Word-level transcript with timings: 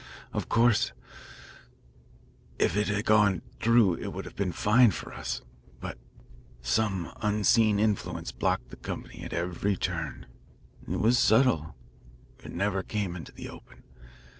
Of 0.33 0.49
course, 0.49 0.93
if 2.57 2.75
it 2.75 2.87
had 2.87 3.05
gone 3.05 3.43
through 3.59 3.97
it 3.97 4.07
would 4.07 4.25
have 4.25 4.35
been 4.35 4.51
fine 4.51 4.89
for 4.89 5.13
us. 5.13 5.43
But 5.79 5.99
some 6.59 7.13
unseen 7.21 7.77
influence 7.79 8.31
blocked 8.31 8.71
the 8.71 8.77
company 8.77 9.21
at 9.23 9.31
every 9.31 9.77
turn. 9.77 10.25
It 10.91 10.99
was 10.99 11.19
subtle; 11.19 11.75
it 12.43 12.51
never 12.51 12.81
came 12.81 13.15
into 13.15 13.31
the 13.31 13.49
open. 13.49 13.83